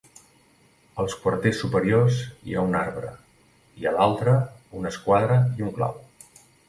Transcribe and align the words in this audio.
Als 1.01 1.15
quarters 1.25 1.59
superiors 1.65 2.17
hi 2.47 2.55
ha 2.57 2.63
un 2.69 2.77
arbre 2.79 3.11
i, 3.83 3.85
a 3.91 3.93
l'altre, 3.99 4.35
una 4.81 4.93
esquadra 4.95 5.39
i 5.61 5.67
un 5.69 5.77
clau. 5.77 6.01